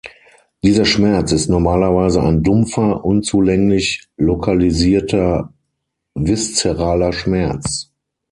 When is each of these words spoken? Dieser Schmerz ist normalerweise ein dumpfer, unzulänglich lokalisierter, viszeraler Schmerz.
Dieser 0.63 0.83
Schmerz 0.85 1.31
ist 1.31 1.47
normalerweise 1.47 2.23
ein 2.23 2.41
dumpfer, 2.41 3.05
unzulänglich 3.05 4.09
lokalisierter, 4.17 5.53
viszeraler 6.15 7.13
Schmerz. 7.13 7.91